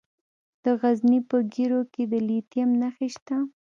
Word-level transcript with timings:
د 0.63 0.65
غزني 0.81 1.19
په 1.29 1.37
ګیرو 1.53 1.81
کې 1.93 2.03
د 2.11 2.13
لیتیم 2.27 2.69
نښې 2.81 3.09
شته. 3.15 3.35